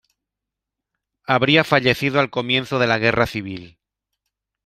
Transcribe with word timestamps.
Habría 1.27 1.63
fallecido 1.63 2.19
al 2.19 2.31
comienzo 2.31 2.79
de 2.79 2.87
la 2.87 2.97
guerra 2.97 3.27
civil. 3.27 3.77